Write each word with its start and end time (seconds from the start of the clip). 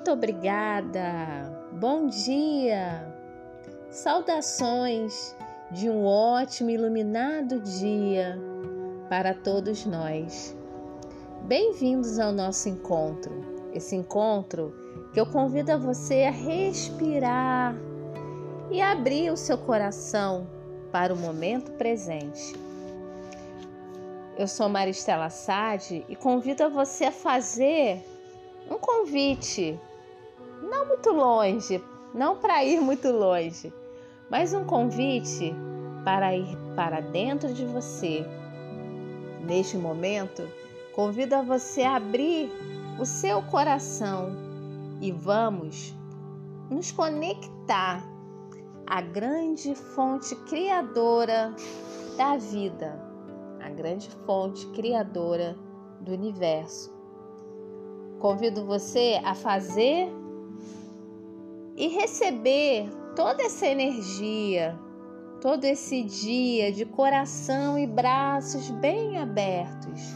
Muito 0.00 0.12
obrigada. 0.12 1.02
Bom 1.72 2.06
dia. 2.06 3.06
Saudações 3.90 5.36
de 5.70 5.90
um 5.90 6.06
ótimo 6.06 6.70
iluminado 6.70 7.60
dia 7.60 8.40
para 9.10 9.34
todos 9.34 9.84
nós. 9.84 10.56
Bem-vindos 11.42 12.18
ao 12.18 12.32
nosso 12.32 12.66
encontro. 12.70 13.44
Esse 13.74 13.94
encontro 13.94 14.74
que 15.12 15.20
eu 15.20 15.26
convido 15.26 15.72
a 15.72 15.76
você 15.76 16.22
a 16.22 16.30
respirar 16.30 17.76
e 18.70 18.80
abrir 18.80 19.30
o 19.30 19.36
seu 19.36 19.58
coração 19.58 20.46
para 20.90 21.12
o 21.12 21.16
momento 21.18 21.72
presente. 21.72 22.54
Eu 24.38 24.48
sou 24.48 24.66
Maristela 24.66 25.28
Sade 25.28 26.06
e 26.08 26.16
convido 26.16 26.64
a 26.64 26.68
você 26.70 27.04
a 27.04 27.12
fazer 27.12 28.02
um 28.70 28.78
convite, 28.78 29.78
não 30.62 30.86
muito 30.86 31.10
longe, 31.10 31.82
não 32.14 32.36
para 32.36 32.64
ir 32.64 32.80
muito 32.80 33.10
longe, 33.10 33.72
mas 34.30 34.52
um 34.52 34.64
convite 34.64 35.54
para 36.04 36.34
ir 36.36 36.56
para 36.74 37.00
dentro 37.00 37.52
de 37.52 37.64
você. 37.64 38.24
Neste 39.44 39.76
momento, 39.76 40.46
convido 40.94 41.34
a 41.36 41.42
você 41.42 41.82
a 41.82 41.96
abrir 41.96 42.50
o 42.98 43.04
seu 43.04 43.42
coração 43.42 44.30
e 45.00 45.10
vamos 45.10 45.94
nos 46.70 46.92
conectar 46.92 48.04
à 48.86 49.00
grande 49.00 49.74
fonte 49.74 50.34
criadora 50.46 51.54
da 52.16 52.36
vida, 52.36 53.00
a 53.60 53.70
grande 53.70 54.10
fonte 54.26 54.66
criadora 54.68 55.56
do 56.00 56.12
universo. 56.12 56.92
Convido 58.18 58.66
você 58.66 59.20
a 59.24 59.34
fazer 59.34 60.19
e 61.80 61.88
receber 61.88 62.90
toda 63.16 63.42
essa 63.42 63.66
energia, 63.66 64.78
todo 65.40 65.64
esse 65.64 66.02
dia 66.02 66.70
de 66.70 66.84
coração 66.84 67.78
e 67.78 67.86
braços 67.86 68.68
bem 68.68 69.16
abertos, 69.16 70.12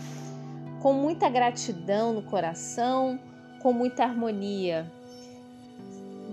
com 0.82 0.92
muita 0.92 1.30
gratidão 1.30 2.12
no 2.12 2.22
coração, 2.22 3.18
com 3.62 3.72
muita 3.72 4.04
harmonia. 4.04 4.92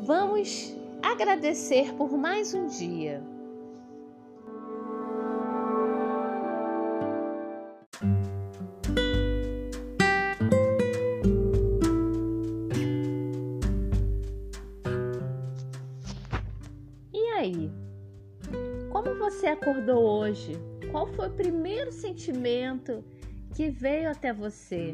Vamos 0.04 0.76
agradecer 1.02 1.94
por 1.94 2.12
mais 2.18 2.54
um 2.54 2.68
dia. 2.68 3.24
Aí? 17.42 17.72
Como 18.92 19.16
você 19.18 19.48
acordou 19.48 20.04
hoje? 20.04 20.54
Qual 20.92 21.08
foi 21.08 21.28
o 21.28 21.34
primeiro 21.34 21.92
sentimento 21.92 23.04
que 23.56 23.70
veio 23.70 24.10
até 24.10 24.32
você? 24.32 24.94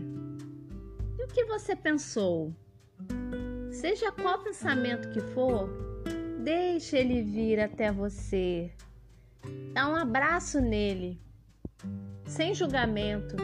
E 1.17 1.23
o 1.23 1.27
que 1.27 1.45
você 1.45 1.75
pensou? 1.75 2.53
Seja 3.71 4.11
qual 4.11 4.43
pensamento 4.43 5.09
que 5.09 5.19
for, 5.19 5.69
deixe 6.43 6.97
ele 6.97 7.21
vir 7.21 7.59
até 7.59 7.91
você. 7.91 8.71
Dá 9.73 9.89
um 9.89 9.95
abraço 9.95 10.61
nele, 10.61 11.19
sem 12.25 12.55
julgamento. 12.55 13.35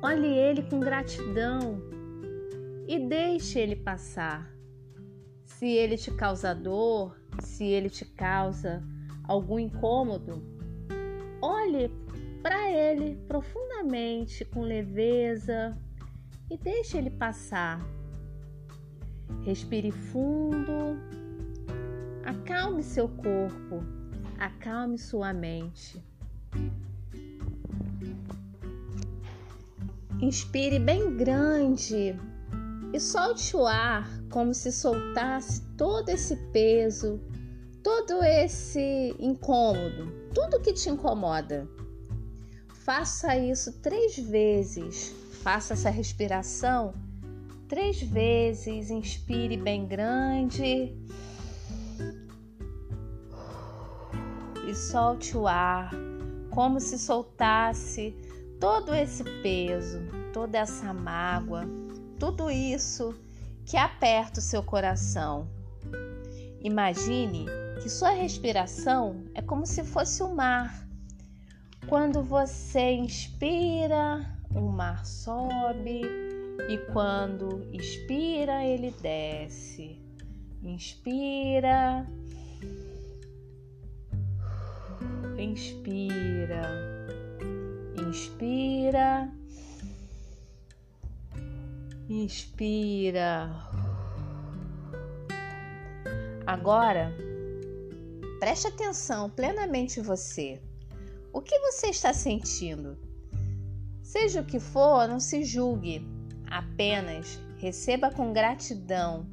Olhe 0.00 0.28
ele 0.28 0.62
com 0.62 0.78
gratidão 0.78 1.82
e 2.86 2.98
deixe 2.98 3.58
ele 3.58 3.76
passar. 3.76 4.48
Se 5.44 5.66
ele 5.66 5.96
te 5.96 6.12
causa 6.12 6.54
dor, 6.54 7.17
se 7.40 7.64
ele 7.64 7.90
te 7.90 8.04
causa 8.04 8.82
algum 9.24 9.58
incômodo, 9.58 10.42
olhe 11.40 11.90
para 12.42 12.70
ele 12.70 13.16
profundamente, 13.26 14.44
com 14.44 14.62
leveza 14.62 15.76
e 16.50 16.56
deixe 16.56 16.96
ele 16.96 17.10
passar. 17.10 17.80
Respire 19.44 19.90
fundo, 19.90 20.98
acalme 22.24 22.82
seu 22.82 23.08
corpo, 23.08 23.82
acalme 24.38 24.96
sua 24.98 25.32
mente. 25.32 26.02
Inspire 30.20 30.78
bem 30.78 31.16
grande 31.16 32.18
e 32.98 33.00
solte 33.00 33.56
o 33.56 33.64
ar 33.64 34.10
como 34.28 34.52
se 34.52 34.72
soltasse 34.72 35.62
todo 35.76 36.08
esse 36.08 36.34
peso, 36.52 37.20
todo 37.80 38.24
esse 38.24 39.14
incômodo, 39.20 40.10
tudo 40.34 40.60
que 40.60 40.72
te 40.72 40.90
incomoda. 40.90 41.68
Faça 42.84 43.38
isso 43.38 43.80
três 43.80 44.18
vezes. 44.18 45.14
Faça 45.44 45.74
essa 45.74 45.90
respiração 45.90 46.92
três 47.68 48.02
vezes. 48.02 48.90
Inspire 48.90 49.56
bem 49.56 49.86
grande. 49.86 50.92
E 54.68 54.74
solte 54.74 55.36
o 55.36 55.46
ar, 55.46 55.92
como 56.50 56.80
se 56.80 56.98
soltasse 56.98 58.12
todo 58.58 58.92
esse 58.92 59.22
peso, 59.40 60.00
toda 60.32 60.58
essa 60.58 60.92
mágoa, 60.92 61.64
tudo 62.18 62.50
isso 62.50 63.14
que 63.64 63.76
aperta 63.76 64.40
o 64.40 64.42
seu 64.42 64.62
coração. 64.62 65.48
Imagine 66.60 67.46
que 67.82 67.88
sua 67.88 68.10
respiração 68.10 69.24
é 69.34 69.42
como 69.42 69.64
se 69.64 69.84
fosse 69.84 70.22
o 70.22 70.34
mar. 70.34 70.86
Quando 71.88 72.22
você 72.22 72.92
inspira, 72.92 74.26
o 74.54 74.60
mar 74.60 75.06
sobe 75.06 76.02
e 76.68 76.78
quando 76.92 77.68
expira, 77.72 78.64
ele 78.64 78.90
desce. 79.00 80.00
Inspira, 80.62 82.04
inspira, 85.38 86.62
inspira 87.96 89.32
Inspira. 92.08 93.50
Agora, 96.46 97.14
preste 98.40 98.66
atenção 98.66 99.28
plenamente 99.28 100.00
em 100.00 100.02
você. 100.02 100.58
O 101.34 101.42
que 101.42 101.58
você 101.58 101.88
está 101.88 102.14
sentindo? 102.14 102.96
Seja 104.02 104.40
o 104.40 104.44
que 104.44 104.58
for, 104.58 105.06
não 105.06 105.20
se 105.20 105.44
julgue. 105.44 106.02
Apenas 106.50 107.38
receba 107.58 108.10
com 108.10 108.32
gratidão. 108.32 109.26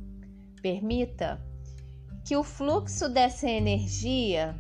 Permita 0.62 1.42
que 2.26 2.36
o 2.36 2.44
fluxo 2.44 3.08
dessa 3.08 3.50
energia 3.50 4.54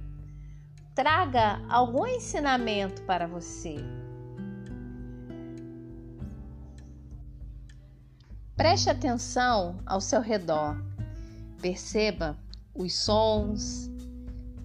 traga 0.95 1.61
algum 1.67 2.07
ensinamento 2.07 3.01
para 3.01 3.27
você. 3.27 3.75
Preste 8.55 8.89
atenção 8.89 9.81
ao 9.85 9.99
seu 9.99 10.21
redor. 10.21 10.81
Perceba 11.61 12.37
os 12.73 12.93
sons, 12.93 13.91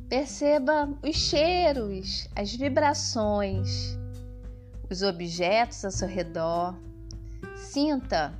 perceba 0.08 0.88
os 1.02 1.16
cheiros, 1.16 2.28
as 2.36 2.54
vibrações, 2.54 3.98
os 4.88 5.02
objetos 5.02 5.84
ao 5.84 5.90
seu 5.90 6.06
redor. 6.06 6.78
Sinta 7.56 8.38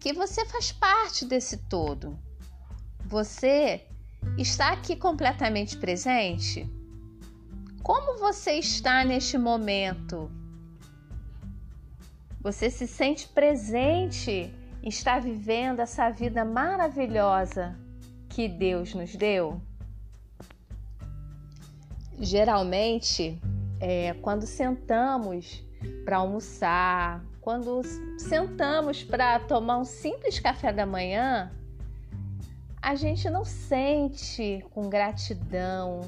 que 0.00 0.12
você 0.12 0.44
faz 0.46 0.72
parte 0.72 1.24
desse 1.24 1.58
todo. 1.68 2.18
Você 3.06 3.86
está 4.36 4.72
aqui 4.72 4.96
completamente 4.96 5.76
presente? 5.76 6.68
Como 7.84 8.18
você 8.18 8.54
está 8.54 9.04
neste 9.04 9.38
momento? 9.38 10.28
Você 12.40 12.68
se 12.68 12.86
sente 12.86 13.28
presente 13.28 14.52
está 14.82 15.18
vivendo 15.18 15.80
essa 15.80 16.10
vida 16.10 16.44
maravilhosa 16.44 17.78
que 18.28 18.48
Deus 18.48 18.94
nos 18.94 19.14
deu? 19.14 19.60
Geralmente, 22.20 23.40
é, 23.80 24.14
quando 24.14 24.46
sentamos 24.46 25.62
para 26.04 26.18
almoçar, 26.18 27.24
quando 27.40 27.82
sentamos 28.18 29.02
para 29.02 29.38
tomar 29.40 29.78
um 29.78 29.84
simples 29.84 30.38
café 30.40 30.72
da 30.72 30.84
manhã, 30.84 31.52
a 32.82 32.94
gente 32.94 33.28
não 33.30 33.44
sente 33.44 34.64
com 34.70 34.88
gratidão 34.88 36.02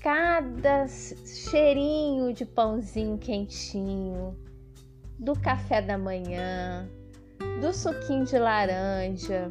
cada 0.00 0.88
cheirinho 0.88 2.32
de 2.34 2.44
pãozinho 2.44 3.16
quentinho, 3.18 4.36
do 5.18 5.38
café 5.38 5.80
da 5.80 5.96
manhã, 5.96 6.88
do 7.62 7.72
suquinho 7.72 8.24
de 8.24 8.36
laranja. 8.36 9.48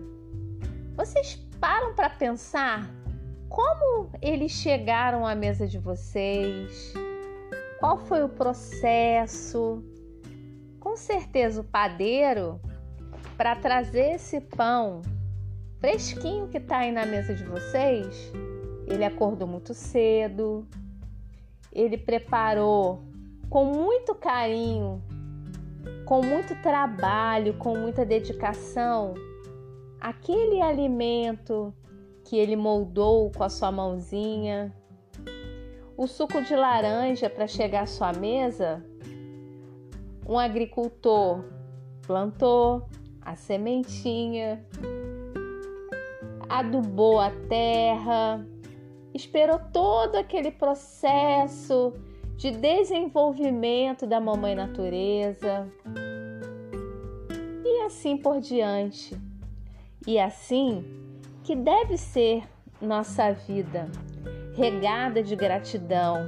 Vocês 0.98 1.36
param 1.62 1.96
para 1.96 2.10
pensar 2.10 2.94
como 3.48 4.12
eles 4.22 4.52
chegaram 4.52 5.26
à 5.26 5.34
mesa 5.34 5.66
de 5.66 5.80
vocês? 5.80 6.94
Qual 7.80 7.98
foi 7.98 8.22
o 8.22 8.28
processo? 8.28 9.82
Com 10.78 10.98
certeza 10.98 11.62
o 11.62 11.64
padeiro 11.64 12.60
para 13.38 13.56
trazer 13.56 14.16
esse 14.16 14.42
pão 14.42 15.02
fresquinho 15.80 16.50
que 16.50 16.58
está 16.58 16.80
aí 16.80 16.92
na 16.92 17.06
mesa 17.06 17.34
de 17.34 17.46
vocês, 17.46 18.30
ele 18.88 19.06
acordou 19.06 19.48
muito 19.48 19.74
cedo, 19.74 20.68
ele 21.72 21.98
preparou 21.98 23.06
com 23.50 23.64
muito 23.64 24.14
carinho, 24.14 25.02
com 26.06 26.22
muito 26.22 26.56
trabalho, 26.62 27.54
com 27.56 27.78
muita 27.78 28.06
dedicação, 28.06 29.14
aquele 30.00 30.62
alimento 30.62 31.74
que 32.24 32.38
ele 32.38 32.56
moldou 32.56 33.32
com 33.32 33.44
a 33.44 33.50
sua 33.50 33.72
mãozinha. 33.72 34.76
O 35.98 36.08
suco 36.08 36.42
de 36.42 36.56
laranja 36.56 37.30
para 37.30 37.48
chegar 37.48 37.84
à 37.84 37.86
sua 37.86 38.12
mesa, 38.14 38.84
um 40.28 40.38
agricultor 40.40 41.44
plantou 42.06 42.88
a 43.22 43.36
sementinha, 43.36 44.66
adubou 46.50 47.20
a 47.20 47.32
terra, 47.48 48.46
esperou 49.14 49.60
todo 49.72 50.16
aquele 50.16 50.52
processo 50.52 51.94
de 52.42 52.50
desenvolvimento 52.50 54.08
da 54.08 54.20
mamãe 54.20 54.56
natureza 54.56 55.72
e 57.64 57.84
assim 57.84 58.18
por 58.18 58.42
diante. 58.42 59.16
E 60.08 60.18
assim 60.18 60.84
que 61.44 61.56
deve 61.56 61.98
ser 61.98 62.42
nossa 62.82 63.32
vida, 63.32 63.92
regada 64.56 65.22
de 65.22 65.36
gratidão. 65.36 66.28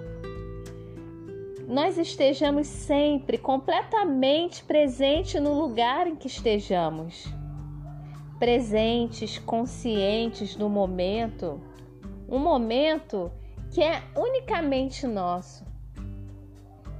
Nós 1.67 1.97
estejamos 1.97 2.67
sempre 2.67 3.39
completamente 3.39 4.63
presente 4.63 5.39
no 5.39 5.59
lugar 5.59 6.05
em 6.05 6.15
que 6.15 6.27
estejamos 6.27 7.25
presentes, 8.37 9.39
conscientes 9.39 10.55
do 10.55 10.69
momento, 10.69 11.59
um 12.29 12.37
momento 12.37 13.31
que 13.71 13.81
é 13.81 14.03
unicamente 14.15 15.07
nosso. 15.07 15.72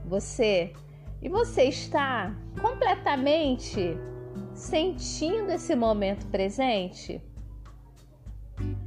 Você 0.05 0.73
e 1.21 1.29
você 1.29 1.63
está 1.63 2.35
completamente 2.61 3.97
sentindo 4.53 5.51
esse 5.51 5.75
momento 5.75 6.25
presente? 6.27 7.21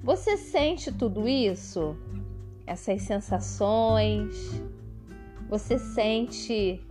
Você 0.02 0.36
sente 0.36 0.92
tudo 0.92 1.26
isso? 1.26 1.96
Essas 2.66 3.02
sensações? 3.02 4.62
Você 5.48 5.78
sente 5.78 6.86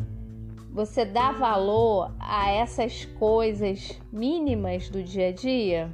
você 0.76 1.06
dá 1.06 1.32
valor 1.32 2.14
a 2.20 2.52
essas 2.52 3.06
coisas 3.06 3.98
mínimas 4.12 4.90
do 4.90 5.02
dia 5.02 5.30
a 5.30 5.32
dia? 5.32 5.90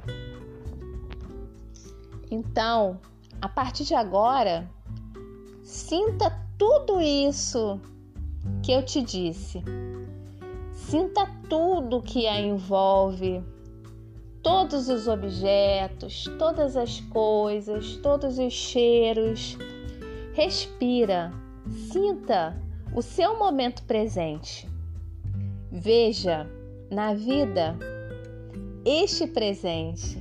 Então, 2.28 2.98
a 3.40 3.48
partir 3.48 3.84
de 3.84 3.94
agora, 3.94 4.68
sinta 5.62 6.36
tudo 6.58 7.00
isso 7.00 7.80
que 8.62 8.72
eu 8.72 8.82
te 8.84 9.02
disse. 9.02 9.62
Sinta 10.72 11.26
tudo 11.48 12.02
que 12.02 12.26
a 12.26 12.40
envolve, 12.40 13.42
todos 14.42 14.88
os 14.88 15.08
objetos, 15.08 16.24
todas 16.38 16.76
as 16.76 17.00
coisas, 17.00 17.96
todos 17.96 18.38
os 18.38 18.52
cheiros. 18.52 19.56
Respira, 20.34 21.32
sinta 21.90 22.56
o 22.94 23.02
seu 23.02 23.38
momento 23.38 23.82
presente. 23.84 24.68
Veja 25.70 26.46
na 26.90 27.14
vida 27.14 27.76
este 28.84 29.26
presente 29.26 30.18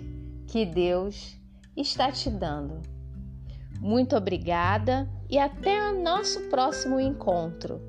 que 0.47 0.65
Deus 0.65 1.35
está 1.75 2.11
te 2.11 2.29
dando. 2.29 2.81
Muito 3.79 4.15
obrigada 4.15 5.09
e 5.29 5.39
até 5.39 5.89
o 5.89 6.03
nosso 6.03 6.39
próximo 6.49 6.99
encontro. 6.99 7.81